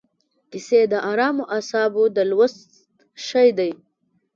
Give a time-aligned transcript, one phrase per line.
[0.51, 2.61] کیسې د ارامو اعصابو د لوست
[3.27, 3.71] شی دی.